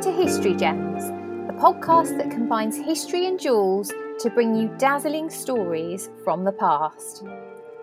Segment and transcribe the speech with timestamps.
[0.00, 1.08] Welcome to History Gems,
[1.46, 7.22] the podcast that combines history and jewels to bring you dazzling stories from the past.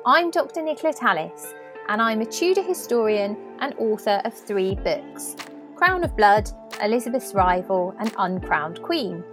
[0.04, 0.64] I'm Dr.
[0.64, 1.54] Nicola Tallis,
[1.90, 5.36] and I'm a Tudor historian and author of three books
[5.76, 6.50] Crown of Blood,
[6.82, 9.24] Elizabeth's Rival, and Uncrowned Queen.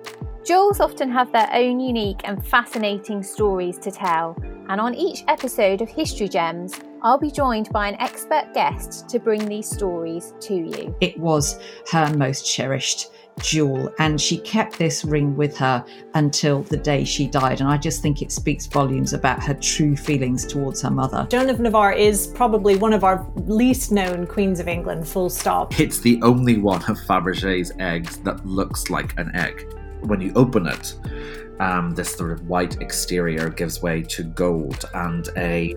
[0.45, 4.37] Jewels often have their own unique and fascinating stories to tell,
[4.69, 9.18] and on each episode of History Gems, I'll be joined by an expert guest to
[9.18, 10.96] bring these stories to you.
[11.03, 11.61] It was
[11.93, 13.12] her most cherished
[13.43, 17.61] jewel, and she kept this ring with her until the day she died.
[17.61, 21.26] And I just think it speaks volumes about her true feelings towards her mother.
[21.29, 25.79] Joan of Navarre is probably one of our least known queens of England, full stop.
[25.79, 29.71] It's the only one of Fabergé's eggs that looks like an egg
[30.07, 30.95] when you open it,
[31.61, 35.75] um, this sort of white exterior gives way to gold and a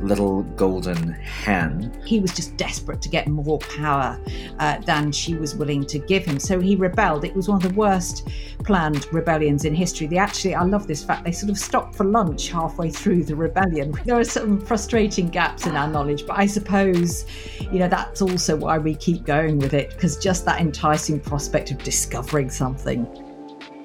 [0.00, 1.92] little golden hen.
[2.04, 4.20] He was just desperate to get more power
[4.58, 6.38] uh, than she was willing to give him.
[6.38, 7.24] So he rebelled.
[7.24, 8.28] It was one of the worst
[8.64, 10.06] planned rebellions in history.
[10.06, 13.36] They actually, I love this fact, they sort of stopped for lunch halfway through the
[13.36, 13.94] rebellion.
[14.10, 17.26] There are some frustrating gaps in our knowledge, but I suppose,
[17.60, 21.70] you know, that's also why we keep going with it, because just that enticing prospect
[21.70, 23.06] of discovering something.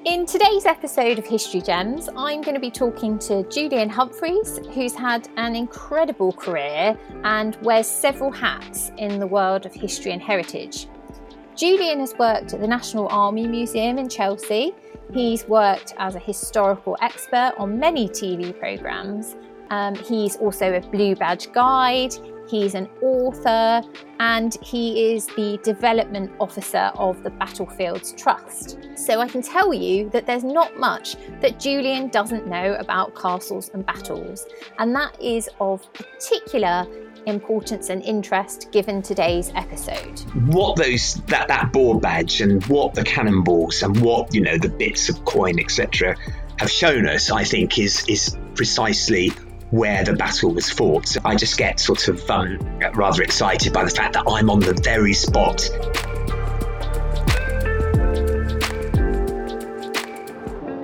[0.06, 4.94] In today's episode of History Gems, I'm going to be talking to Julian Humphreys, who's
[4.94, 10.86] had an incredible career and wears several hats in the world of history and heritage.
[11.56, 14.76] Julian has worked at the National Army Museum in Chelsea.
[15.12, 19.34] He's worked as a historical expert on many TV programmes.
[19.70, 22.14] Um, he's also a Blue Badge guide.
[22.46, 23.82] He's an author
[24.20, 28.78] and he is the development officer of the Battlefields Trust.
[28.94, 33.70] So I can tell you that there's not much that Julian doesn't know about castles
[33.74, 34.46] and battles,
[34.78, 36.86] and that is of particular
[37.26, 40.20] importance and interest given today's episode.
[40.46, 44.68] What those that that boar badge and what the cannonballs and what you know the
[44.68, 46.16] bits of coin etc
[46.58, 49.32] have shown us, I think, is is precisely
[49.76, 51.16] where the battle was fought.
[51.24, 52.58] I just get sort of um,
[52.94, 55.60] rather excited by the fact that I'm on the very spot.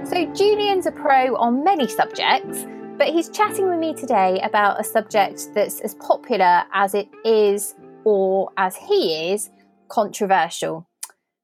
[0.06, 2.66] So, Julian's a pro on many subjects,
[2.98, 7.74] but he's chatting with me today about a subject that's as popular as it is,
[8.04, 9.48] or as he is,
[9.88, 10.86] controversial.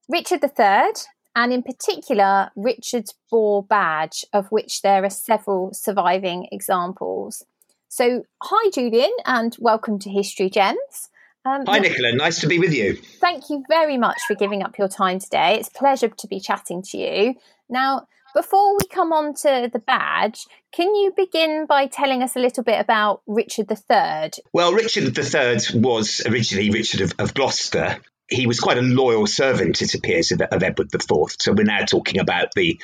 [0.07, 0.91] Richard III,
[1.39, 7.45] and in particular Richard's Boar badge, of which there are several surviving examples.
[7.87, 11.09] So, hi, Julian, and welcome to History Gems.
[11.45, 12.11] Um, hi, Nicola.
[12.11, 12.97] Nice to be with you.
[13.21, 15.57] Thank you very much for giving up your time today.
[15.57, 17.35] It's a pleasure to be chatting to you.
[17.69, 22.39] Now, before we come on to the badge, can you begin by telling us a
[22.39, 24.31] little bit about Richard III?
[24.51, 29.81] Well, Richard III was originally Richard of, of Gloucester, he was quite a loyal servant,
[29.81, 31.35] it appears, of, of Edward IV.
[31.39, 32.79] So we're now talking about the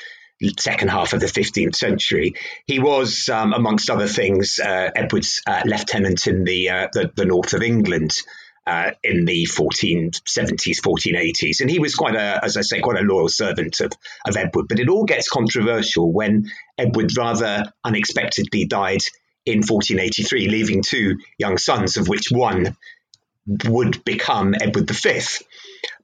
[0.59, 2.33] second half of the 15th century.
[2.66, 7.25] He was, um, amongst other things, uh, Edward's uh, lieutenant in the, uh, the, the
[7.25, 8.17] north of England.
[8.67, 11.62] Uh, in the 1470s, 1480s.
[11.62, 13.91] And he was quite a, as I say, quite a loyal servant of,
[14.27, 14.66] of Edward.
[14.67, 19.01] But it all gets controversial when Edward rather unexpectedly died
[19.45, 22.75] in 1483, leaving two young sons, of which one
[23.47, 25.22] would become Edward V.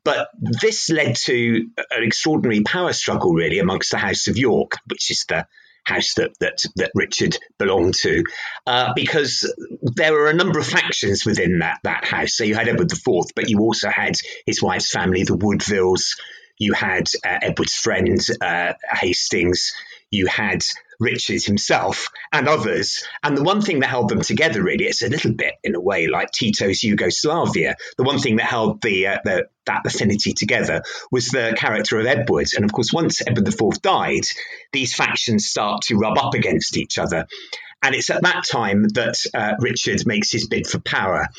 [0.03, 5.11] But this led to an extraordinary power struggle, really, amongst the House of York, which
[5.11, 5.45] is the
[5.83, 8.23] house that that, that Richard belonged to,
[8.67, 12.35] uh, because there were a number of factions within that that house.
[12.35, 14.15] So you had Edward IV, but you also had
[14.45, 16.15] his wife's family, the Woodvilles.
[16.57, 19.73] You had uh, Edward's friend uh, Hastings.
[20.11, 20.63] You had
[20.99, 23.03] Richard himself and others.
[23.23, 25.81] And the one thing that held them together, really, it's a little bit in a
[25.81, 27.75] way like Tito's Yugoslavia.
[27.97, 32.05] The one thing that held the, uh, the that affinity together was the character of
[32.05, 32.47] Edward.
[32.55, 34.23] And of course, once Edward IV died,
[34.71, 37.25] these factions start to rub up against each other.
[37.81, 41.29] And it's at that time that uh, Richard makes his bid for power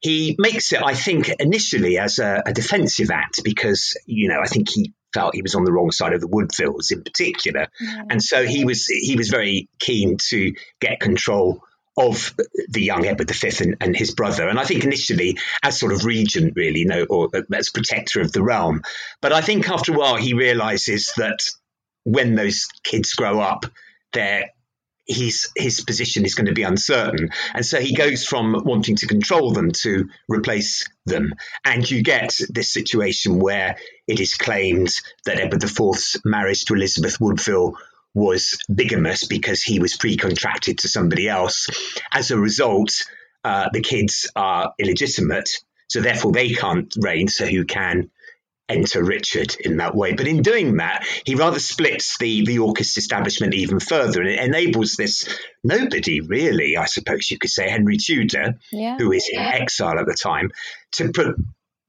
[0.00, 4.46] he makes it, I think, initially as a, a, defensive act because, you know, I
[4.46, 8.06] think he felt he was on the wrong side of the Woodvilles in particular, mm.
[8.10, 11.62] and so he was he was very keen to get control
[11.96, 12.34] of
[12.68, 14.48] the young Edward V and, and, his brother.
[14.48, 18.32] And I think initially as sort of regent, really, you know, or as protector of
[18.32, 18.82] the realm.
[19.22, 21.38] But I think after a while he realizes that
[22.02, 23.66] when those kids grow up,
[24.12, 24.50] they're
[25.06, 29.06] his his position is going to be uncertain, and so he goes from wanting to
[29.06, 31.34] control them to replace them,
[31.64, 34.90] and you get this situation where it is claimed
[35.26, 37.76] that Edward IV's marriage to Elizabeth Woodville
[38.14, 41.68] was bigamous because he was pre-contracted to somebody else.
[42.12, 43.02] As a result,
[43.42, 45.50] uh, the kids are illegitimate,
[45.88, 47.28] so therefore they can't reign.
[47.28, 48.10] So who can?
[48.68, 50.14] Enter Richard in that way.
[50.14, 54.40] But in doing that, he rather splits the, the Yorkist establishment even further and it
[54.40, 55.28] enables this
[55.62, 58.96] nobody, really, I suppose you could say, Henry Tudor, Yeah.
[58.96, 60.50] who is in exile at the time,
[60.92, 61.34] to pro-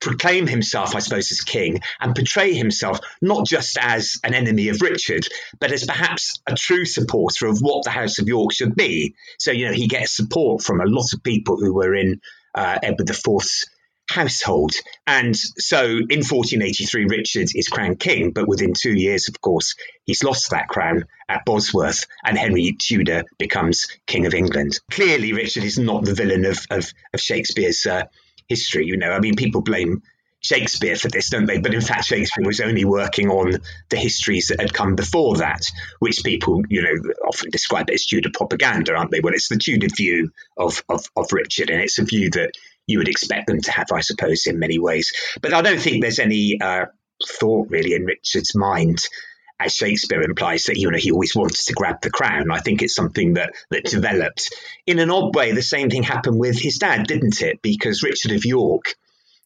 [0.01, 4.81] proclaim himself, I suppose, as king and portray himself not just as an enemy of
[4.81, 5.25] Richard,
[5.59, 9.15] but as perhaps a true supporter of what the House of York should be.
[9.39, 12.19] So, you know, he gets support from a lot of people who were in
[12.53, 13.65] uh, Edward IV's
[14.09, 14.73] household.
[15.07, 19.75] And so in 1483, Richard is crowned king, but within two years, of course,
[20.05, 24.79] he's lost that crown at Bosworth and Henry Tudor becomes King of England.
[24.91, 28.03] Clearly, Richard is not the villain of, of, of Shakespeare's uh,
[28.47, 28.85] history.
[28.85, 30.03] You know, I mean, people blame
[30.45, 31.57] Shakespeare for this, don't they?
[31.57, 33.59] But in fact, Shakespeare was only working on
[33.89, 35.65] the histories that had come before that,
[35.99, 39.21] which people, you know, often describe as Tudor propaganda, aren't they?
[39.21, 42.51] Well, it's the Tudor view of, of, of Richard, and it's a view that
[42.87, 45.11] you would expect them to have, I suppose, in many ways.
[45.41, 46.85] But I don't think there's any uh,
[47.23, 48.99] thought really in Richard's mind,
[49.59, 52.51] as Shakespeare implies, that you know he always wants to grab the crown.
[52.51, 54.49] I think it's something that that developed
[54.85, 55.51] in an odd way.
[55.51, 57.61] The same thing happened with his dad, didn't it?
[57.61, 58.95] Because Richard of York,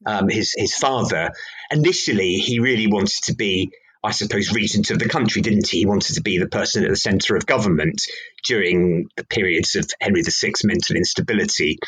[0.06, 1.31] um, his his father,
[1.71, 3.71] initially he really wanted to be.
[4.04, 5.80] I suppose, regent of the country, didn't he?
[5.80, 8.01] He wanted to be the person at the centre of government
[8.46, 11.80] during the periods of Henry VI's mental instability.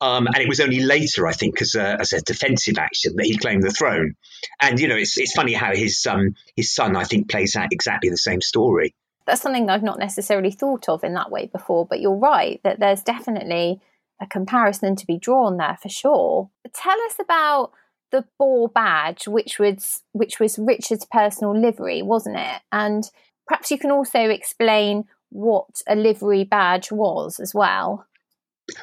[0.00, 3.26] Um, and it was only later, I think, as a, as a defensive action that
[3.26, 4.14] he claimed the throne.
[4.62, 7.68] And, you know, it's, it's funny how his, um, his son, I think, plays out
[7.70, 8.94] exactly the same story.
[9.26, 12.80] That's something I've not necessarily thought of in that way before, but you're right that
[12.80, 13.82] there's definitely
[14.22, 16.50] a comparison to be drawn there for sure.
[16.72, 17.72] Tell us about
[18.10, 22.62] the boar badge, which was which was Richard's personal livery, wasn't it?
[22.72, 23.04] And
[23.46, 28.06] perhaps you can also explain what a livery badge was as well.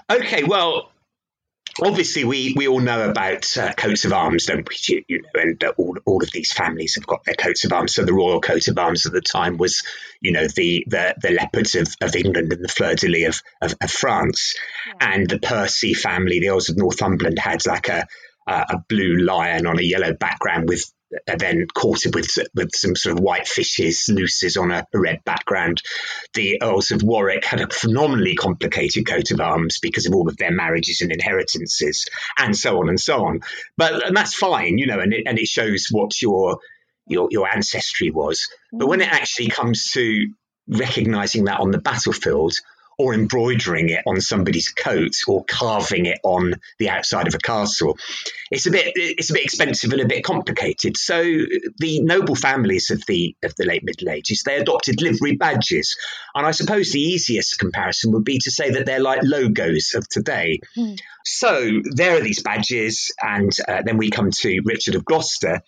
[0.10, 0.92] Okay, well,
[1.84, 4.76] obviously we, we all know about uh, coats of arms, don't we?
[4.88, 7.74] You, you know, and uh, all, all of these families have got their coats of
[7.74, 7.94] arms.
[7.94, 9.84] So the royal coat of arms at the time was,
[10.22, 13.72] you know, the the, the leopards of, of England and the fleur de lis of,
[13.72, 14.56] of, of France,
[15.00, 18.08] and the Percy family, the Earls of Northumberland, had like a
[18.48, 20.84] uh, a blue lion on a yellow background with
[21.28, 25.24] uh, then quartered with with some sort of white fishes, luces on a, a, red
[25.24, 25.82] background.
[26.34, 30.38] The Earls of Warwick had a phenomenally complicated coat of arms because of all of
[30.38, 32.06] their marriages and inheritances,
[32.38, 33.42] and so on and so on.
[33.78, 36.58] But and that's fine, you know, and it, and it shows what your
[37.08, 38.48] your your ancestry was.
[38.74, 40.28] But when it actually comes to
[40.68, 42.54] recognizing that on the battlefield,
[42.98, 47.98] or embroidering it on somebody's coat or carving it on the outside of a castle.
[48.52, 50.98] It's a bit it's a bit expensive and a bit complicated.
[50.98, 55.96] So the noble families of the of the late Middle Ages they adopted livery badges,
[56.34, 60.08] and I suppose the easiest comparison would be to say that they're like logos of
[60.08, 60.60] today.
[60.78, 61.00] Mm.
[61.26, 65.62] So there are these badges, and uh, then we come to Richard of Gloucester,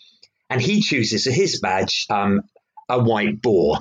[0.50, 2.42] and he chooses his badge um,
[2.90, 3.80] a white boar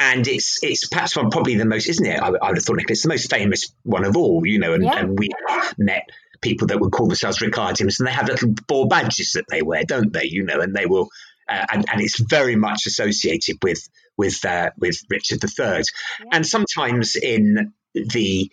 [0.00, 2.18] and it's it's perhaps one probably the most, isn't it?
[2.20, 4.72] I, I would have thought it's the most famous one of all, you know.
[4.72, 4.98] And, yeah.
[4.98, 5.28] and we
[5.76, 6.08] met
[6.40, 9.84] people that would call themselves Ricardians, and they have little boar badges that they wear,
[9.84, 10.24] don't they?
[10.24, 11.10] You know, and they will,
[11.46, 13.86] uh, and, and it's very much associated with
[14.16, 15.82] with uh, with Richard III, yeah.
[16.32, 18.50] and sometimes in the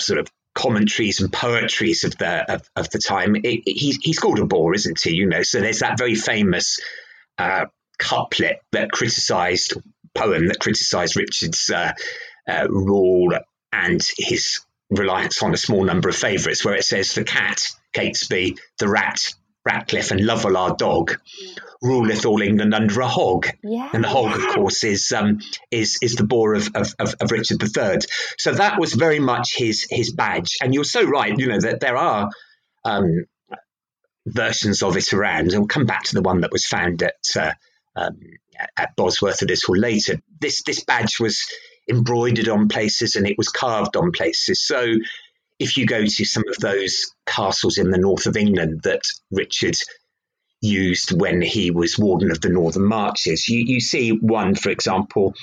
[0.00, 4.18] sort of commentaries and poetries of the of, of the time, it, it, he's he's
[4.18, 5.16] called a boar, isn't he?
[5.16, 6.80] You know, so there's that very famous.
[7.38, 7.66] Uh,
[7.98, 9.74] couplet that criticised
[10.16, 11.92] poem that criticised Richard's uh,
[12.48, 13.30] uh, rule
[13.72, 17.60] and his reliance on a small number of favourites, where it says the cat,
[17.94, 21.18] Catesby, the rat, Ratcliffe, and Lovell, our dog,
[21.82, 23.48] ruleth all England under a hog.
[23.64, 23.90] Yeah.
[23.92, 27.60] And the hog, of course, is um, is is the boar of, of, of Richard
[27.62, 27.98] III.
[28.38, 30.56] So that was very much his his badge.
[30.62, 32.30] And you're so right, you know, that there are
[32.84, 33.26] um,
[34.26, 35.52] versions of it around.
[35.52, 37.52] And we'll come back to the one that was found at uh,
[37.96, 38.18] um,
[38.76, 40.20] at Bosworth a little later.
[40.40, 41.40] This this badge was
[41.88, 44.64] embroidered on places and it was carved on places.
[44.66, 44.94] So
[45.58, 49.76] if you go to some of those castles in the north of England that Richard
[50.60, 55.34] used when he was warden of the northern marches, you, you see one, for example,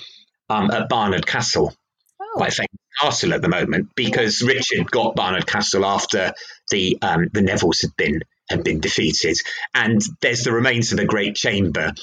[0.49, 1.73] um, at Barnard Castle.
[2.21, 2.33] Oh.
[2.35, 2.69] Quite famous
[2.99, 6.33] castle at the moment because Richard got Barnard Castle after
[6.69, 9.37] the um, the Nevilles had been had been defeated,
[9.73, 11.93] and there's the remains of the Great Chamber,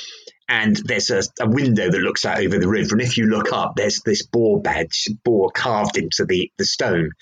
[0.50, 2.96] and there's a, a, window that looks out over the river.
[2.96, 7.12] And if you look up, there's this boar badge, boar carved into the, the stone.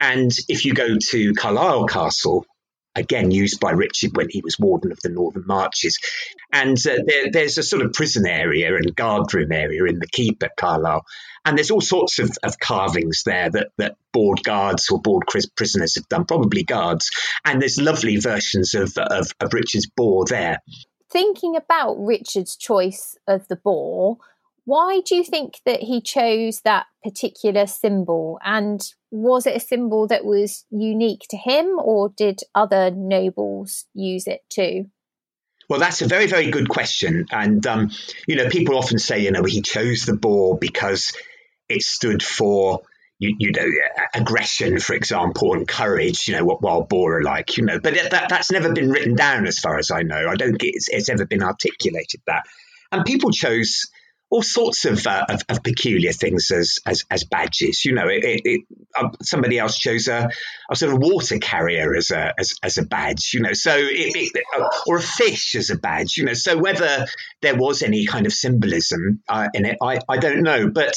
[0.00, 2.46] And if you go to Carlisle Castle
[2.94, 5.98] again used by Richard when he was warden of the Northern Marches.
[6.52, 10.06] And uh, there, there's a sort of prison area and guard room area in the
[10.06, 11.04] keep at Carlisle.
[11.44, 15.24] And there's all sorts of, of carvings there that, that bored guards or bored
[15.56, 17.10] prisoners have done, probably guards.
[17.44, 20.58] And there's lovely versions of, of, of Richard's boar there.
[21.10, 24.18] Thinking about Richard's choice of the boar,
[24.64, 28.38] why do you think that he chose that particular symbol?
[28.44, 34.26] And was it a symbol that was unique to him, or did other nobles use
[34.26, 34.90] it too?
[35.70, 37.26] Well, that's a very, very good question.
[37.30, 37.90] And, um,
[38.26, 41.14] you know, people often say, you know, he chose the boar because
[41.68, 42.82] it stood for,
[43.18, 43.66] you, you know,
[44.14, 47.80] aggression, for example, and courage, you know, what wild boar are like, you know.
[47.80, 50.28] But that, that's never been written down as far as I know.
[50.28, 52.44] I don't think it's, it's ever been articulated that.
[52.92, 53.86] And people chose
[54.30, 57.84] all sorts of, uh, of, of, peculiar things as, as, as badges.
[57.84, 58.60] You know, it, it, it,
[58.94, 60.28] uh, somebody else chose a,
[60.70, 63.32] a, sort of water carrier as a as, as a badge.
[63.32, 66.18] You know, so uh, or a fish as a badge.
[66.18, 67.06] You know, so whether
[67.40, 70.68] there was any kind of symbolism uh, in it, I, I don't know.
[70.68, 70.94] But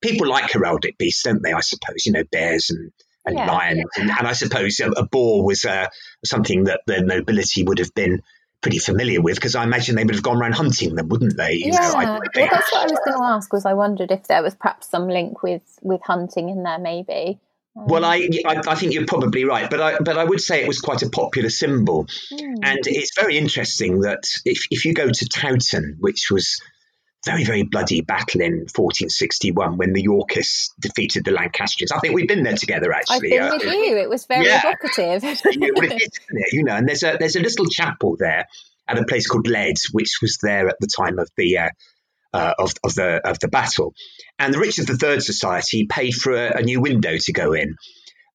[0.00, 1.52] people like heraldic beasts, don't they?
[1.52, 2.92] I suppose you know bears and
[3.26, 4.02] and yeah, lions, yeah.
[4.02, 5.88] And, and, I suppose a, a boar was uh,
[6.24, 8.22] something that the nobility would have been
[8.62, 11.54] pretty familiar with because I imagine they would have gone around hunting them, wouldn't they?
[11.54, 13.52] You yeah, know, I, well, that's what I was going to ask.
[13.52, 17.38] Was I wondered if there was perhaps some link with with hunting in there, maybe.
[17.76, 20.62] Um, well, I, I, I think you're probably right, but I but I would say
[20.62, 22.54] it was quite a popular symbol, hmm.
[22.62, 26.60] and it's very interesting that if if you go to Towton, which was
[27.26, 31.92] very, very bloody battle in 1461 when the Yorkists defeated the Lancastrians.
[31.92, 33.16] I think we've been there together, actually.
[33.16, 33.96] I've been uh, with you.
[33.96, 34.62] It was very yeah.
[34.64, 35.24] evocative.
[36.52, 38.46] you know, and there's a there's a little chapel there
[38.88, 41.68] at a place called Leeds, which was there at the time of the uh,
[42.32, 43.94] uh, of, of the of the battle.
[44.38, 47.76] And the Richard III Society paid for a, a new window to go in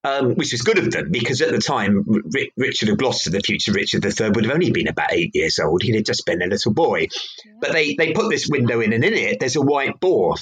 [0.04, 3.40] um, which was good of them because at the time, R- Richard of Gloucester, the
[3.40, 5.82] future Richard III, would have only been about eight years old.
[5.82, 7.08] He'd have just been a little boy.
[7.44, 7.52] Yeah.
[7.60, 10.36] But they, they put this window in, and in it, there's a white boar.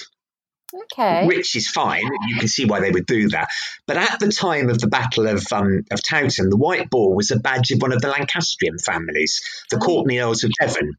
[0.93, 1.27] Okay.
[1.27, 2.01] Which is fine.
[2.29, 3.49] You can see why they would do that.
[3.87, 7.29] But at the time of the Battle of um, of Towton, the white boar was
[7.29, 9.85] a badge of one of the Lancastrian families, the oh.
[9.85, 10.93] Courtenay Earls of Devon.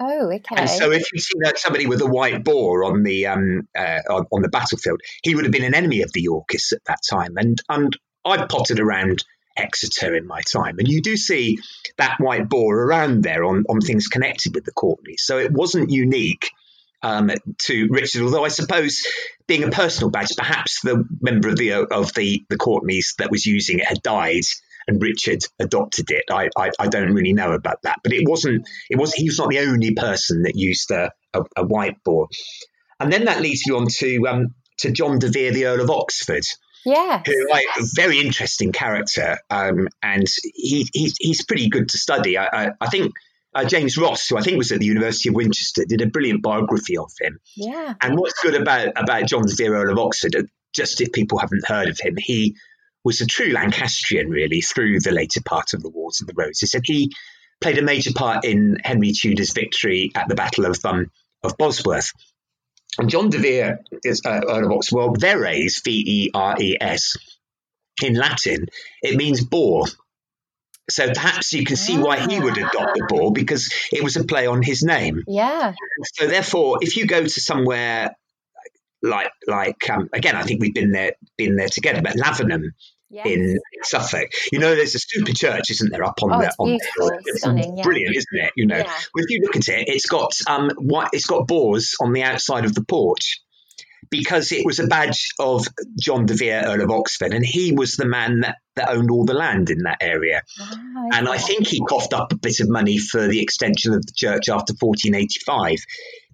[0.00, 0.54] Oh, okay.
[0.56, 4.26] And so, if you see somebody with a white boar on the um, uh, on,
[4.32, 7.36] on, the battlefield, he would have been an enemy of the Yorkists at that time.
[7.36, 9.24] And and I've potted around
[9.56, 11.58] Exeter in my time, and you do see
[11.96, 15.20] that white boar around there on on things connected with the Courtenays.
[15.20, 16.48] So it wasn't unique.
[17.00, 17.30] Um,
[17.66, 19.06] to Richard, although I suppose
[19.46, 23.46] being a personal badge, perhaps the member of the of the the Courtenays that was
[23.46, 24.42] using it had died
[24.88, 26.24] and Richard adopted it.
[26.30, 28.66] I, I, I, don't really know about that, but it wasn't.
[28.90, 32.28] It was he was not the only person that used a, a, a white boar.
[32.98, 35.90] And then that leads you on to um, to John de Vere, the Earl of
[35.90, 36.42] Oxford.
[36.84, 41.98] Yeah, who like a very interesting character, um, and he, he's he's pretty good to
[41.98, 42.36] study.
[42.38, 43.12] I, I, I think.
[43.54, 46.42] Uh, James Ross, who I think was at the University of Winchester, did a brilliant
[46.42, 47.40] biography of him.
[47.56, 47.94] Yeah.
[48.02, 51.66] And what's good about about John de Vere, Earl of Oxford, just if people haven't
[51.66, 52.56] heard of him, he
[53.04, 56.74] was a true Lancastrian, really, through the later part of the Wars of the Roses.
[56.74, 57.12] And he
[57.60, 61.10] played a major part in Henry Tudor's victory at the Battle of um,
[61.42, 62.12] of Bosworth.
[62.98, 64.96] And John de Vere is uh, Earl of Oxford.
[64.96, 67.16] Well, Veres, V E R E S,
[68.02, 68.66] in Latin,
[69.02, 69.86] it means boar.
[70.90, 74.24] So perhaps you can see why he would adopt the boar because it was a
[74.24, 75.22] play on his name.
[75.26, 75.74] Yeah.
[76.14, 78.16] So therefore, if you go to somewhere
[79.02, 82.70] like like um, again, I think we've been there been there together, but Lavenham
[83.10, 83.26] yes.
[83.26, 84.30] in Suffolk.
[84.52, 87.22] You know, there's a super church, isn't there, up on oh, the on beautiful, the,
[87.24, 87.82] it's stunning, yeah.
[87.82, 88.52] brilliant, isn't it?
[88.56, 88.84] You know, yeah.
[89.14, 92.22] well, if you look at it, it's got um, what it's got boars on the
[92.22, 93.40] outside of the porch
[94.10, 95.66] because it was a badge of
[95.98, 99.24] John de Vere, Earl of Oxford, and he was the man that, that owned all
[99.24, 100.42] the land in that area.
[100.60, 104.04] Oh, and I think he coughed up a bit of money for the extension of
[104.04, 105.78] the church after 1485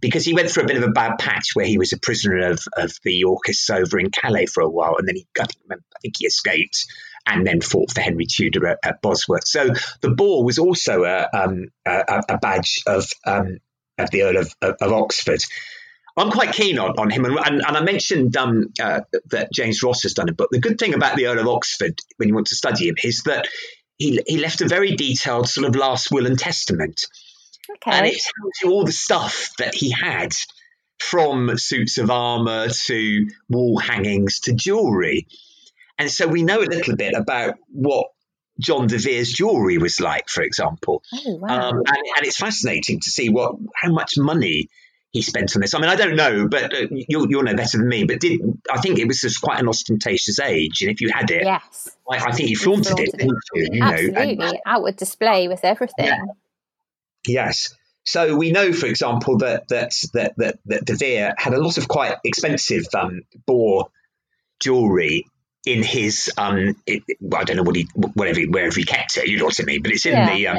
[0.00, 2.50] because he went through a bit of a bad patch where he was a prisoner
[2.50, 5.62] of, of the Yorkists over in Calais for a while, and then he, I think,
[5.70, 6.86] I think he escaped
[7.26, 9.46] and then fought for Henry Tudor at, at Bosworth.
[9.46, 9.70] So
[10.02, 13.58] the boar was also a, um, a, a badge of, um,
[13.96, 15.40] of the Earl of, of, of Oxford.
[16.16, 17.24] I'm quite keen on, on him.
[17.24, 20.48] And, and, and I mentioned um, uh, that James Ross has done a book.
[20.50, 23.22] The good thing about the Earl of Oxford, when you want to study him, is
[23.24, 23.48] that
[23.98, 27.06] he, he left a very detailed sort of last will and testament.
[27.70, 27.96] Okay.
[27.96, 30.32] And it tells you all the stuff that he had
[31.00, 35.26] from suits of armor to wall hangings to jewelry.
[35.98, 38.08] And so we know a little bit about what
[38.60, 41.02] John de Vere's jewelry was like, for example.
[41.12, 41.48] Oh, wow.
[41.48, 44.68] Um, and, and, it's fascinating to see what how much money
[45.14, 45.72] he spent on this.
[45.74, 48.02] I mean, I don't know, but uh, you'll, you'll know better than me.
[48.04, 48.40] But did
[48.70, 51.88] I think it was just quite an ostentatious age, and if you had it, Yes.
[52.10, 53.68] I, I think you flaunted, flaunted it, didn't you?
[53.72, 54.60] you know, and- Absolutely.
[54.66, 56.06] Outward display with everything.
[56.06, 56.18] Yeah.
[57.26, 57.72] Yes.
[58.04, 61.78] So we know, for example, that that that that, that De Vere had a lot
[61.78, 63.88] of quite expensive um, boar
[64.60, 65.24] jewelry
[65.66, 69.26] in his um it, well, I don't know what he whatever wherever he kept it
[69.28, 70.34] you know what I mean but it's in Yeah.
[70.34, 70.58] the um,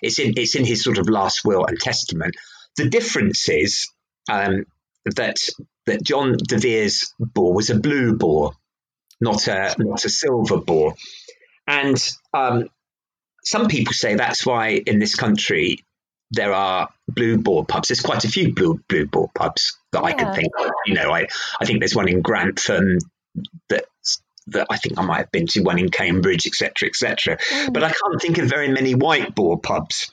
[0.00, 2.34] it's in it's in his sort of last will and testament
[2.76, 3.90] the difference is
[4.28, 4.64] um
[5.04, 5.36] that
[5.86, 8.52] that John De Vere's boar was a blue boar
[9.20, 10.94] not a not a silver boar
[11.66, 11.96] and
[12.34, 12.68] um
[13.44, 15.84] some people say that's why in this country
[16.30, 17.88] there are blue boar pubs.
[17.88, 20.70] There's quite a few blue blue boar pubs that I can think of.
[20.86, 21.26] You know, I,
[21.60, 22.98] I think there's one in Grantham
[23.68, 23.84] that
[24.48, 27.36] that I think I might have been to, one in Cambridge, etc., etc.
[27.36, 27.72] Mm.
[27.72, 30.10] But I can't think of very many white boar pubs.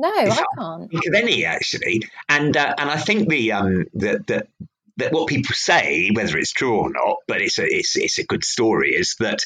[0.00, 0.90] No, If I can't.
[0.90, 4.48] Think of any actually, and uh, and I think the um that that
[4.96, 8.24] that what people say, whether it's true or not, but it's a it's it's a
[8.24, 9.40] good story, is that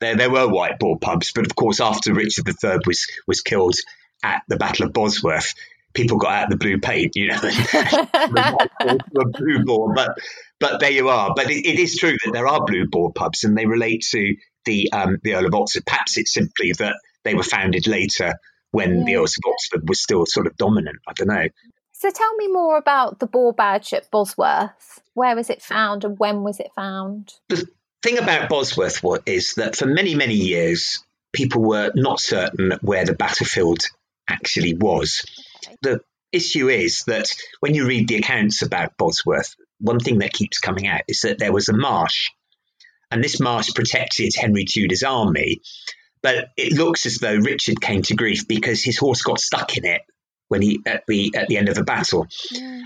[0.00, 3.76] there there were white boar pubs, but of course after Richard III was was killed
[4.24, 5.54] at the Battle of Bosworth,
[5.94, 9.94] people got out the blue paint, you know, the blue boar.
[9.94, 10.18] But
[10.58, 11.34] but there you are.
[11.36, 14.34] But it, it is true that there are blue boar pubs, and they relate to
[14.64, 15.86] the um, the Earl of Oxford.
[15.86, 18.34] Perhaps it's simply that they were founded later
[18.70, 19.18] when the Yeah.
[19.18, 20.98] Earls of Oxford was still sort of dominant.
[21.08, 21.48] I don't know.
[21.92, 25.02] So tell me more about the boar badge at Bosworth.
[25.14, 27.34] Where was it found and when was it found?
[27.48, 27.68] The
[28.02, 33.14] thing about Bosworth is that for many, many years, people were not certain where the
[33.14, 33.82] battlefield
[34.28, 35.26] actually was.
[35.82, 36.00] The
[36.32, 37.28] issue is that
[37.60, 41.38] when you read the accounts about Bosworth, one thing that keeps coming out is that
[41.38, 42.30] there was a marsh,
[43.10, 45.60] and this marsh protected Henry Tudor's army.
[46.22, 49.84] But it looks as though Richard came to grief because his horse got stuck in
[49.84, 50.02] it
[50.48, 52.26] when he at the at the end of the battle.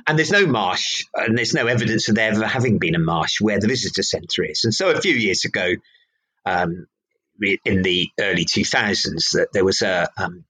[0.07, 3.41] And there's no marsh, and there's no evidence of there ever having been a marsh
[3.41, 4.65] where the visitor centre is.
[4.65, 5.73] And so a few years ago,
[6.47, 6.87] um,
[7.65, 10.45] in the early 2000s, that there was a, um,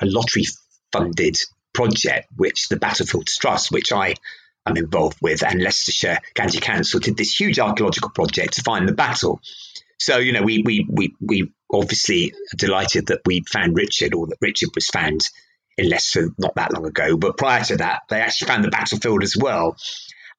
[0.00, 0.44] a lottery
[0.92, 1.36] funded
[1.72, 4.14] project which the Battlefields Trust, which I
[4.66, 8.92] am involved with, and Leicestershire County Council did this huge archaeological project to find the
[8.92, 9.40] battle.
[10.02, 14.26] So you know, we we we we obviously are delighted that we found Richard, or
[14.26, 15.20] that Richard was found
[15.78, 17.16] in Leicester not that long ago.
[17.16, 19.76] But prior to that, they actually found the battlefield as well,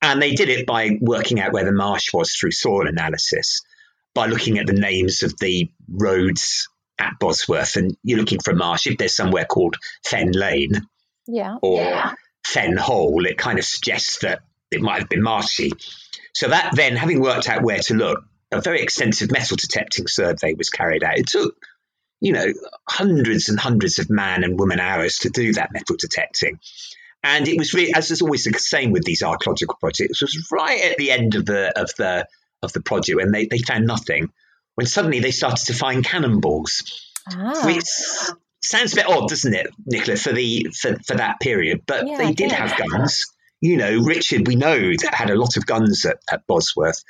[0.01, 3.61] and they did it by working out where the marsh was through soil analysis,
[4.13, 6.67] by looking at the names of the roads
[6.99, 8.85] at Bosworth, and you're looking for a marsh.
[8.85, 10.81] If there's somewhere called Fen Lane
[11.25, 11.55] Yeah.
[11.61, 12.13] or
[12.45, 15.71] Fen Hole, it kind of suggests that it might have been marshy.
[16.33, 18.23] So that then, having worked out where to look,
[18.53, 21.17] a very extensive metal detecting survey was carried out.
[21.17, 21.55] It took,
[22.21, 22.45] you know,
[22.87, 26.59] hundreds and hundreds of man and woman hours to do that metal detecting.
[27.23, 30.47] And it was really, as is always the same with these archaeological projects, it was
[30.51, 32.27] right at the end of the of the
[32.61, 34.29] of the project when they, they found nothing,
[34.75, 37.09] when suddenly they started to find cannonballs.
[37.31, 37.65] Ah.
[37.65, 37.85] Which
[38.61, 41.83] sounds a bit odd, doesn't it, Nicola, for the for, for that period?
[41.85, 43.25] But Yeah, they did have guns.
[43.61, 47.01] You know, Richard, we know, that had a lot of guns at, at Bosworth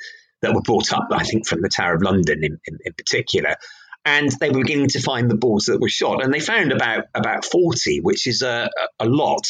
[0.44, 3.56] that were brought up, I think, from the Tower of London in, in, in particular.
[4.04, 7.04] And they were beginning to find the balls that were shot, and they found about
[7.14, 8.68] about forty, which is a,
[9.00, 9.46] a, lot.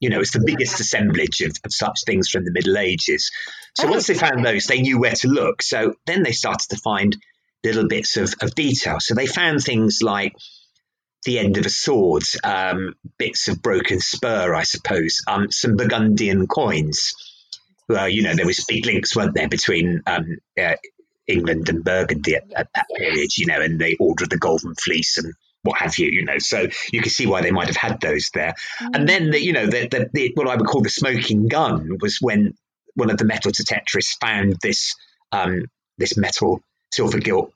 [0.00, 3.30] You know, it's the biggest assemblage of, of such things from the Middle Ages.
[3.74, 5.62] So once they found those, they knew where to look.
[5.62, 7.16] So then they started to find
[7.62, 8.96] little bits of, of detail.
[8.98, 10.34] So they found things like
[11.24, 16.48] the end of a sword, um, bits of broken spur, I suppose, um, some Burgundian
[16.48, 17.12] coins.
[17.88, 20.76] Well, you know, there was big links, weren't there, between um, uh,
[21.26, 25.18] England and Burgundy at, at that period, you know, and they ordered the Golden Fleece
[25.18, 26.38] and what have you, you know.
[26.38, 28.54] So you can see why they might have had those there.
[28.80, 31.98] And then, the, you know, the, the, the, what I would call the smoking gun
[32.00, 32.54] was when
[32.94, 34.94] one of the metal detectorists found this
[35.30, 35.64] um,
[35.98, 37.52] this metal silver gilt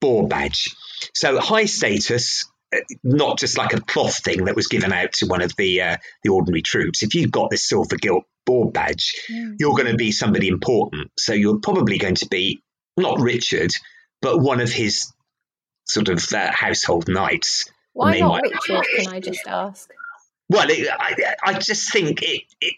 [0.00, 0.74] boar badge.
[1.14, 2.50] So high status,
[3.02, 5.96] not just like a cloth thing that was given out to one of the uh,
[6.22, 7.02] the ordinary troops.
[7.02, 11.10] If you've got this silver gilt boar badge, you're going to be somebody important.
[11.18, 12.62] So you're probably going to be
[12.96, 13.70] not Richard,
[14.22, 15.12] but one of his
[15.88, 17.70] sort of uh, household knights.
[17.92, 19.90] Why not might- Richard, can I just ask?
[20.48, 22.74] Well, it, I, I just think it, it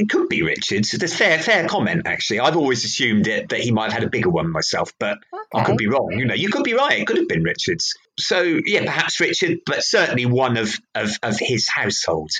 [0.00, 0.86] it could be Richard.
[0.86, 2.40] So there's fair fair comment actually.
[2.40, 5.18] I've always assumed it that he might have had a bigger one myself, but
[5.54, 6.12] I could be wrong.
[6.16, 7.00] You know, you could be right.
[7.00, 7.94] It could have been Richard's.
[8.18, 12.30] So yeah, perhaps Richard, but certainly one of of, of his household.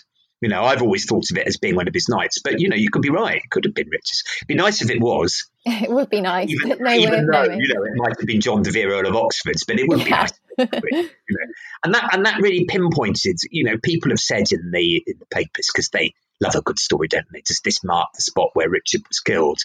[0.42, 2.70] You know, I've always thought of it as being one of his knights, but you
[2.70, 3.37] know, you could be right.
[3.37, 4.23] It could have been Richard's.
[4.38, 7.61] It'd be nice if it was, It would be nice, even, no even though knowing.
[7.61, 10.03] you know it might have been John de Vere, Earl of Oxford's, but it would
[10.03, 10.16] be Yeah.
[10.23, 11.46] nice you know.
[11.85, 15.27] And that and that really pinpointed, you know, people have said in the in the
[15.27, 17.42] papers because they love a good story, don't they?
[17.42, 19.61] Does this mark the spot where Richard was killed?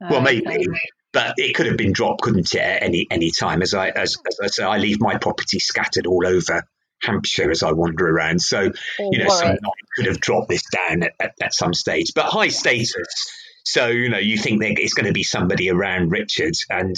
[0.00, 0.66] well, ah, maybe, Okay.
[1.12, 2.60] but it could have been dropped, couldn't it?
[2.60, 6.06] At any any time, as I as, as I say, I leave my property scattered
[6.06, 6.62] all over
[7.02, 8.40] Hampshire as I wander around.
[8.40, 9.60] So Or you know, some Warwick.
[9.96, 13.32] could have dropped this down at, at, at some stage, but high status.
[13.64, 16.94] So you know, you think that it's going to be somebody around Richard, and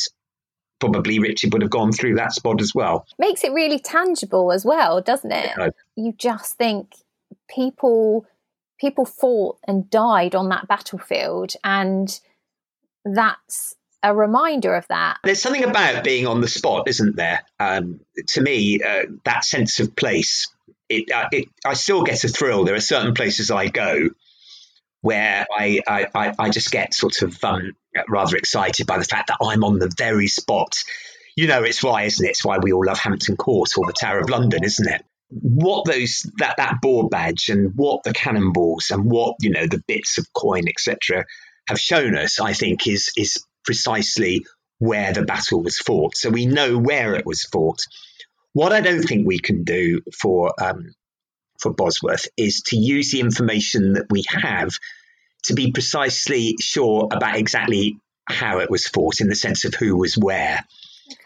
[0.80, 3.06] probably Richard would have gone through that spot as well.
[3.18, 5.50] makes it really tangible as well, doesn't it?
[5.56, 5.68] Yeah.
[5.96, 6.94] You just think
[7.48, 8.26] people
[8.78, 12.20] people fought and died on that battlefield, and
[13.04, 15.18] that's a reminder of that.
[15.24, 17.42] There's something about being on the spot, isn't there?
[17.58, 20.52] Um, to me, uh, that sense of place,
[20.88, 22.64] it, uh, it, I still get a thrill.
[22.64, 24.10] There are certain places I go
[25.00, 27.76] where I, I, I, just get sort of um,
[28.08, 30.76] rather excited by the fact that I'm on the very spot.
[31.36, 32.30] You know, it's why, isn't it?
[32.30, 35.04] It's why we all love Hampton Court or the Tower of London, isn't it?
[35.40, 39.82] What those that that boar badge and what the cannonballs and what you know the
[39.86, 41.24] bits of coin etc.
[41.68, 44.46] have shown us, I think, is is precisely
[44.78, 46.16] where the battle was fought.
[46.16, 47.80] So we know where it was fought.
[48.52, 50.94] What I don't think we can do for um,
[51.60, 54.70] for Bosworth is to use the information that we have
[55.44, 59.96] to be precisely sure about exactly how it was fought in the sense of who
[59.96, 60.64] was where.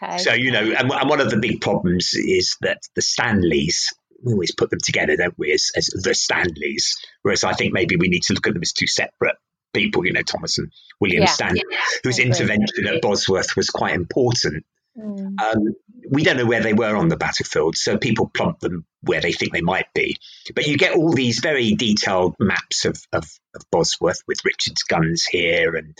[0.03, 0.17] Okay.
[0.19, 4.33] So, you know, and, and one of the big problems is that the Stanleys, we
[4.33, 8.09] always put them together, don't we, as, as the Stanleys, whereas I think maybe we
[8.09, 9.35] need to look at them as two separate
[9.73, 11.29] people, you know, Thomas and William Yeah.
[11.29, 11.63] Stanley,
[12.03, 14.65] whose intervention at Bosworth was quite important.
[14.97, 15.39] Mm.
[15.39, 15.73] Um,
[16.09, 19.31] we don't know where they were on the battlefield, so people plump them where they
[19.31, 20.17] think they might be.
[20.53, 25.23] But you get all these very detailed maps of, of, of Bosworth with Richard's guns
[25.23, 25.97] here and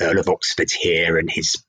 [0.00, 1.60] Earl of Oxford here and his uh,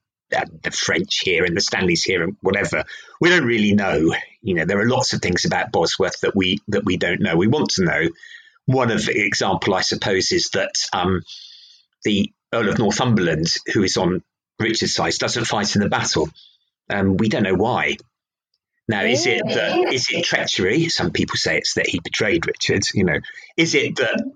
[0.62, 2.84] the French here and the Stanleys here and whatever.
[3.22, 4.14] We don't really know.
[4.42, 7.36] You know, there are lots of things about Bosworth that we that we don't know.
[7.36, 8.10] We want to know.
[8.66, 11.24] One of the example, I suppose, is that um,
[12.04, 14.24] the Earl of Northumberland, who is on
[14.60, 16.30] Richard's side, doesn't fight in the battle.
[16.90, 17.98] Um, we don't know why.
[18.88, 20.90] Now, is it that is it treachery?
[20.90, 22.84] Some people say it's that he betrayed Richard.
[22.94, 23.20] You know,
[23.58, 24.32] is it that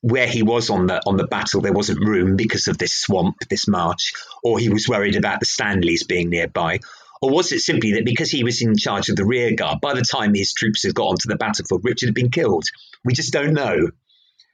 [0.00, 3.36] where he was on the on the battle there wasn't room because of this swamp,
[3.50, 4.12] this march
[4.44, 6.78] or he was worried about the Stanleys being nearby,
[7.20, 9.94] or was it simply that because he was in charge of the rear guard, by
[9.94, 12.64] the time his troops had got onto the battlefield, Richard had been killed?
[13.04, 13.88] We just don't know.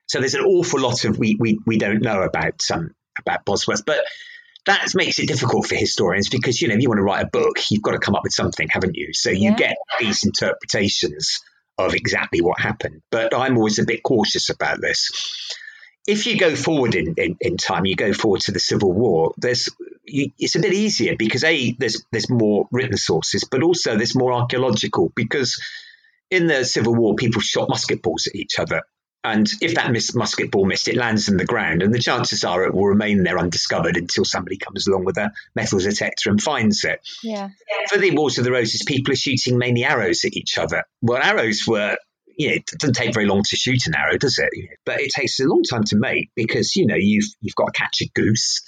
[0.06, 3.84] So there's an awful lot of we we, we don't know about um, about Bosworth,
[3.84, 4.04] but
[4.66, 7.28] that makes it difficult for historians because you know if you want to write a
[7.28, 9.12] book, you've got to come up with something, haven't you?
[9.12, 9.56] So you Yeah.
[9.56, 11.40] get these interpretations
[11.78, 13.02] of exactly what happened.
[13.10, 15.10] But I'm always a bit cautious about this.
[16.06, 19.32] If you go forward in, in, in time, you go forward to the Civil War.
[19.38, 19.70] There's
[20.04, 24.14] you, it's a bit easier because a there's there's more written sources, but also there's
[24.14, 25.62] more archaeological because
[26.30, 28.82] in the Civil War people shot musket balls at each other.
[29.24, 32.44] And if that miss, musket ball missed, it lands in the ground, and the chances
[32.44, 36.42] are it will remain there undiscovered until somebody comes along with a metal detector and
[36.42, 37.00] finds it.
[37.22, 37.48] Yeah.
[37.88, 40.84] For the Wars of the Roses, people are shooting mainly arrows at each other.
[41.00, 41.96] Well, arrows were,
[42.36, 44.50] you know, it doesn't take very long to shoot an arrow, does it?
[44.84, 47.78] But it takes a long time to make because you know you've you've got to
[47.78, 48.62] catch a goose,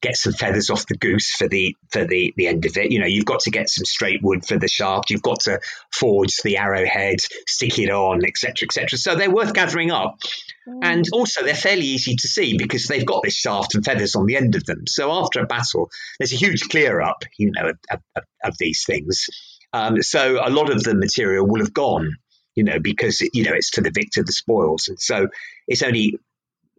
[0.00, 2.90] get some feathers off the goose for the for the the end of it.
[2.90, 5.10] You know, you've got to get some straight wood for the shaft.
[5.10, 5.60] You've got to
[5.92, 8.98] forge the arrowhead, stick it on, etc., etc.
[8.98, 10.18] So they're worth gathering up.
[10.82, 14.26] And also, they're fairly easy to see because they've got this shaft and feathers on
[14.26, 14.84] the end of them.
[14.86, 18.84] So after a battle, there's a huge clear up, you know, of, of, of these
[18.84, 19.26] things.
[19.72, 22.16] Um, so a lot of the material will have gone,
[22.54, 25.28] you know, because you know it's to the victor the spoils, and so
[25.66, 26.18] it's only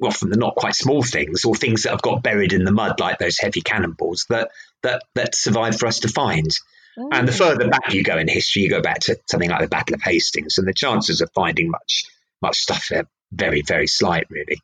[0.02, 3.00] often the not quite small things or things that have got buried in the mud,
[3.00, 4.52] like those heavy cannonballs, that
[4.84, 6.50] that that survive for us to find.
[6.98, 7.38] And the mm.
[7.38, 10.02] further back you go in history, you go back to something like the Battle of
[10.02, 12.06] Hastings, and the chances of finding much
[12.42, 14.62] much stuff are very very slight, really.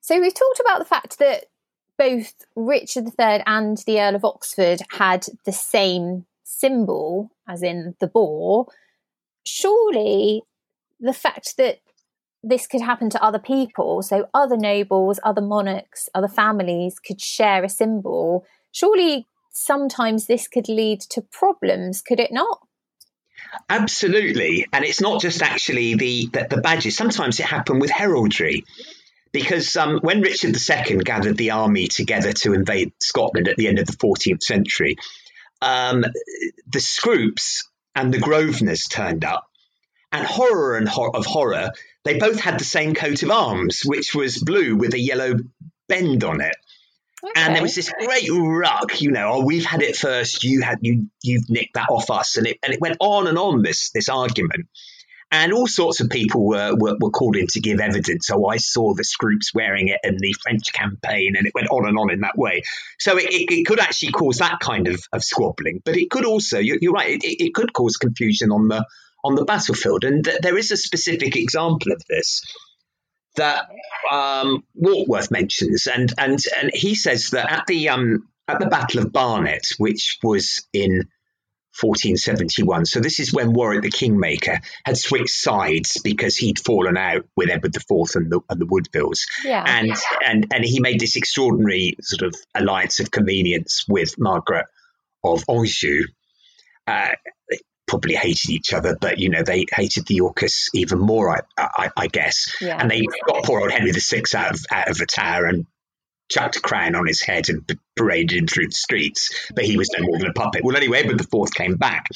[0.00, 1.46] So we've talked about the fact that
[1.96, 8.08] both Richard III and the Earl of Oxford had the same symbol, as in the
[8.08, 8.66] boar.
[9.44, 10.42] Surely
[11.00, 11.80] the fact that
[12.42, 17.62] this could happen to other people, so other nobles, other monarchs, other families could share
[17.62, 22.58] a symbol, surely sometimes this could lead to problems, could it not?
[23.68, 26.96] Absolutely, and it's not just actually the the, the badges.
[26.96, 28.64] Sometimes it happened with heraldry,
[29.32, 33.78] because um, when Richard II gathered the army together to invade Scotland at the end
[33.78, 34.96] of the 14th century,
[35.60, 36.04] um,
[36.66, 39.46] the Scropes and the Grosvenors turned up,
[40.10, 41.70] and horror and hor- of horror,
[42.04, 45.34] they both had the same coat of arms, which was blue with a yellow
[45.88, 46.56] bend on it.
[47.36, 50.78] And there was this great ruck, you know, oh, we've had it first, you had
[50.80, 52.36] you you've nicked that off us.
[52.36, 54.66] And it and it went on and on this this argument.
[55.30, 58.28] And all sorts of people were, were, were called in to give evidence.
[58.30, 61.88] Oh, I saw the Scropes wearing it in the French campaign, and it went on
[61.88, 62.64] and on in that way.
[62.98, 66.26] So it, it, it could actually cause that kind of, of squabbling, but it could
[66.26, 68.84] also, you're, you're right, it, it could cause confusion on the
[69.24, 70.04] on the battlefield.
[70.04, 72.42] And th- there is a specific example of this
[73.36, 73.66] that
[74.10, 79.00] um, Warkworth mentions, and and and he says that at the um, at the Battle
[79.00, 81.08] of Barnet, which was in
[81.80, 82.84] 1471.
[82.84, 87.48] So this is when Warwick the Kingmaker had switched sides because he'd fallen out with
[87.48, 89.20] Edward IV and the, and the Woodvilles.
[89.42, 89.64] Yeah.
[89.66, 94.66] And, and, and he made this extraordinary sort of alliance of convenience with Margaret
[95.24, 96.04] of Anjou.
[96.86, 97.12] Uh,
[97.92, 101.90] probably hated each other, but you know they hated the Yorkists even more, I, I,
[101.94, 102.56] I guess.
[102.58, 102.78] Yeah.
[102.80, 105.66] And they got poor old Henry VI out of out of the tower and
[106.30, 109.90] chucked a crown on his head and paraded him through the streets, but he was
[109.94, 110.64] no more than a puppet.
[110.64, 112.06] Well, anyway, Edward IV came back,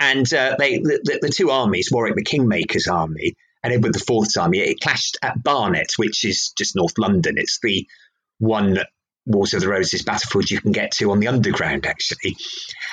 [0.00, 4.36] and uh, they the, the, the, two armies, Warwick the Kingmaker's army and Edward IV's
[4.36, 7.34] army, it clashed at Barnet, which is just North London.
[7.36, 7.86] It's the
[8.38, 8.80] one
[9.26, 12.36] Wars of the Roses battlefield you can get to on the underground, actually.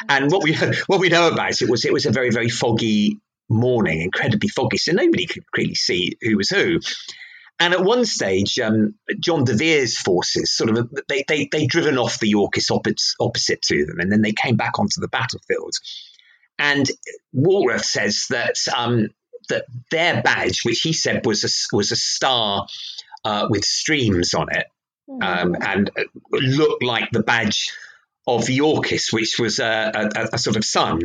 [0.08, 0.56] And what we
[0.88, 3.18] what we know about it was it was a very very foggy
[3.50, 6.80] morning, incredibly foggy, so nobody could really see who was who.
[7.62, 11.98] And at one stage, um, John de Vere's forces sort of they they they driven
[11.98, 15.74] off the Yorkists opposite, opposite to them, and then they came back onto the battlefield.
[16.58, 16.90] And
[17.36, 19.10] Warkworth says that um,
[19.50, 22.66] that their badge, which he said was a, was a star
[23.26, 24.68] uh, with streams on it,
[25.22, 25.92] um, and
[26.32, 27.72] looked like the badge
[28.28, 31.02] of the Yorkists, which was a, a, a, sort of sun.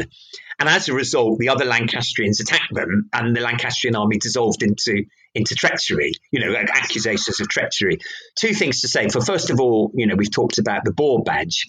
[0.59, 5.05] And as a result, the other Lancastrians attacked them, and the Lancastrian army dissolved into
[5.35, 6.13] into treachery.
[6.31, 7.99] You know, accusations of treachery.
[8.39, 9.09] Two things to say.
[9.09, 11.67] For first of all, you know, we've talked about the boar badge,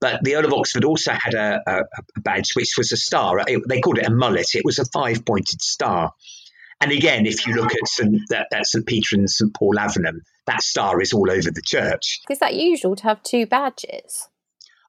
[0.00, 1.76] but the Earl of Oxford also had a, a,
[2.16, 3.40] a badge which was a star.
[3.46, 4.54] It, they called it a mullet.
[4.54, 6.12] It was a five pointed star.
[6.80, 8.20] And again, if you look at St.
[8.32, 8.86] At St.
[8.86, 9.52] Peter and St.
[9.54, 12.20] Paul Lavenham, that star is all over the church.
[12.30, 14.28] Is that usual to have two badges?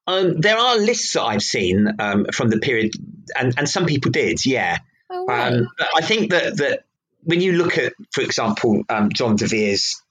[0.08, 2.94] Um, there are lists that I've seen um, from the period,
[3.38, 4.80] and, and some people did, yeah.
[5.10, 5.54] Oh, right.
[5.54, 6.86] Um, I think that, that
[7.24, 10.02] when you look at, for example, um, John de Vere's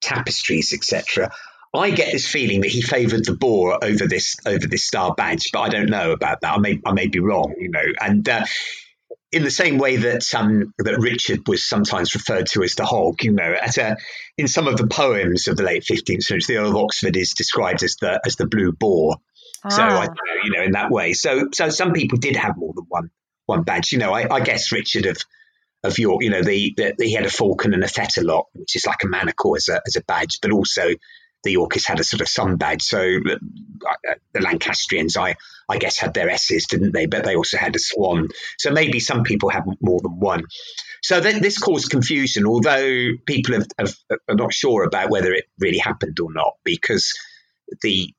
[0.00, 1.30] tapestries, etc.,
[1.74, 5.50] I get this feeling that he favoured the boar over this over this star badge,
[5.52, 6.54] but I don't know about that.
[6.54, 7.84] I may I may be wrong, you know.
[8.00, 8.46] And uh,
[9.30, 13.22] in the same way that um, that Richard was sometimes referred to as the hog,
[13.22, 13.96] you know, at a,
[14.38, 17.34] in some of the poems of the late 15th century, the Earl of Oxford is
[17.34, 19.16] described as the as the blue boar.
[19.64, 19.68] Ah.
[19.68, 20.08] So I,
[20.44, 23.10] you know, in that way, so so some people did have more than one
[23.46, 23.92] one badge.
[23.92, 25.18] You know, I, I guess Richard of
[25.84, 28.84] of York, you know, the, the, he had a falcon and a fetterlock, which is
[28.84, 30.88] like a manacle as a as a badge, but also
[31.44, 32.82] the Yorkists had a sort of sun badge.
[32.82, 35.36] So uh, the Lancastrians, I
[35.68, 37.06] I guess, had their S's, didn't they?
[37.06, 38.28] But they also had a swan.
[38.58, 40.44] So maybe some people have more than one.
[41.02, 43.94] So th- this caused confusion, although people have, have,
[44.28, 47.12] are not sure about whether it really happened or not, because
[47.82, 48.12] the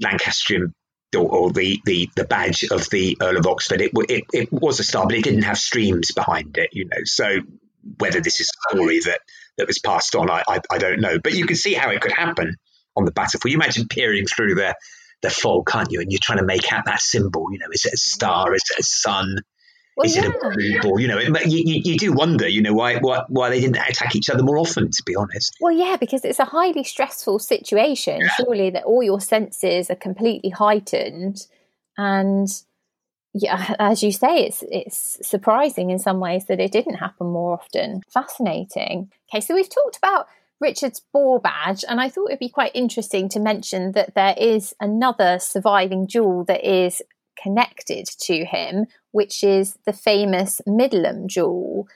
[0.00, 0.74] Lancastrian
[1.16, 4.78] or, or the, the, the badge of the Earl of Oxford, it, it, it was
[4.78, 7.04] a star, but it didn't have streams behind it, you know.
[7.04, 7.38] So
[7.98, 9.20] whether this is a story that,
[9.58, 11.18] that was passed on, I, I, I don't know.
[11.18, 12.56] But you can see how it could happen
[12.96, 13.52] on the battlefield.
[13.52, 14.74] You imagine peering through the,
[15.22, 16.00] the fog, can't you?
[16.00, 17.46] And you're trying to make out that symbol.
[17.52, 18.54] You know, is it a star?
[18.54, 19.36] Is it a sun?
[19.96, 21.00] Well, is it a blue boar?
[21.00, 23.78] You know, it, you, you, you do wonder, you know, why, why why they didn't
[23.78, 24.90] attack each other more often.
[24.90, 28.20] To be honest, Well, yeah, because it's a highly stressful situation.
[28.36, 31.46] Surely that all your senses are completely heightened,
[31.96, 32.46] and
[33.38, 37.52] yeah, as you say, it's it's surprising in some ways that it didn't happen more
[37.52, 38.02] often.
[38.08, 39.10] Fascinating.
[39.28, 40.26] Okay, so we've talked about
[40.58, 44.74] Richard's boar badge, and I thought it'd be quite interesting to mention that there is
[44.80, 47.02] another surviving jewel that is
[47.42, 51.88] connected to him, which is the famous Middleham jewel.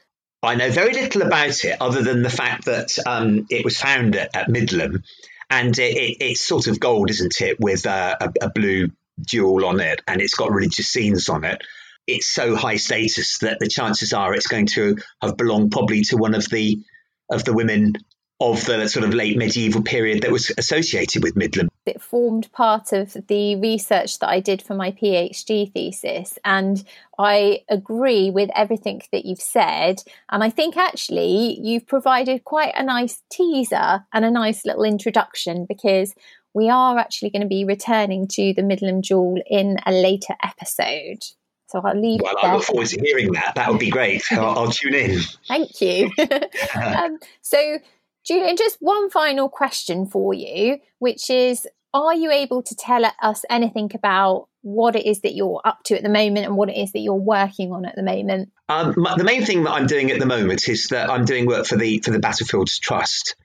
[0.42, 4.14] I know very little about it other than the fact that um, it was found
[4.16, 5.04] at, at Middleham,
[5.48, 8.90] and it, it, it's sort of gold, isn't it, with uh, a, a blue
[9.26, 11.62] jewel on it, and it's got religious scenes on it.
[12.06, 16.16] It's so high status that the chances are it's going to have belonged probably to
[16.16, 16.82] one of the
[17.30, 17.94] of the women
[18.40, 21.68] of the sort of late medieval period that was associated with Middleham.
[21.84, 26.38] it formed part of the research that I did for my PhD thesis.
[26.42, 26.82] And
[27.18, 30.02] I agree with everything that you've said.
[30.30, 35.66] And I think actually you've provided quite a nice teaser and a nice little introduction
[35.68, 36.14] because
[36.54, 41.24] we are actually going to be returning to the Middleham Jewel in a later episode.
[41.68, 43.54] So I'll leave Well, I look forward to hearing that.
[43.54, 44.22] That would be great.
[44.32, 45.20] I'll, I'll tune in.
[45.46, 46.10] Thank you.
[46.74, 47.78] um, so,
[48.24, 53.44] Julian, just one final question for you, which is are you able to tell us
[53.48, 56.76] anything about what it is that you're up to at the moment and what it
[56.76, 58.50] is that you're working on at the moment?
[58.68, 61.66] Um, the main thing that I'm doing at the moment is that I'm doing work
[61.66, 63.36] for the for the Battlefields Trust.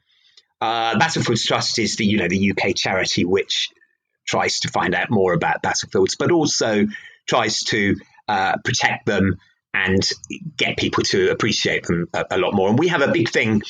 [0.61, 3.69] Uh, Battlefields Trust is the you know the UK charity which
[4.27, 6.87] tries to find out more about battlefields, but also
[7.27, 7.95] tries to
[8.27, 9.37] uh, protect them
[9.73, 10.07] and
[10.57, 12.69] get people to appreciate them a, a lot more.
[12.69, 13.61] And we have a big thing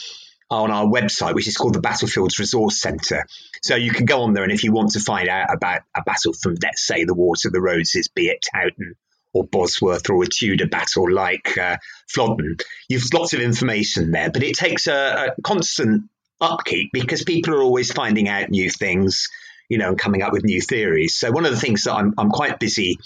[0.50, 3.26] on our website, which is called the Battlefields Resource Centre.
[3.63, 6.04] So you can go on there, and if you want to find out about a
[6.04, 8.93] battle from, let's say, the Wars of the Roses, be it Towton
[9.34, 14.30] or Bosworth or a Tudor battle like uh, Flodden, you've lots of information there.
[14.32, 16.04] But it takes a, a constant
[16.41, 19.30] upkeep because people are always finding out new things,
[19.69, 21.15] you know, and coming up with new theories.
[21.15, 22.98] So one of the things that I'm, I'm quite busy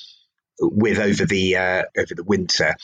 [0.60, 2.76] with over the uh, over the winter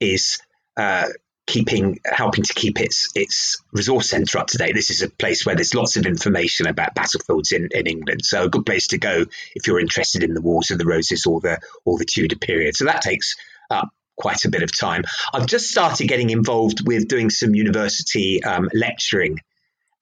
[0.00, 0.38] is
[0.76, 1.08] uh,
[1.46, 4.74] keeping helping to keep its its resource centre up to date.
[4.74, 8.44] This is a place where there's lots of information about battlefields in, in England, so
[8.44, 9.24] a good place to go
[9.54, 12.76] if you're interested in the Wars of the Roses or the or the Tudor period.
[12.76, 13.34] So that takes
[13.70, 15.02] up quite a bit of time.
[15.32, 19.38] I've just started getting involved with doing some university um, lecturing.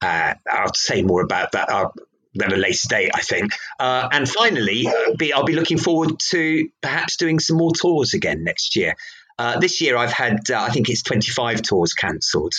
[0.07, 1.71] Uh, I'll say more about that.
[1.71, 1.91] Uh,
[2.43, 3.53] at a later date, I think.
[3.81, 4.87] Uh, and finally,
[5.19, 8.95] be, I'll be looking forward to perhaps doing some more tours again next year.
[9.39, 12.53] Uh, this year, I've had, uh, I think it's 25 tours cancelled,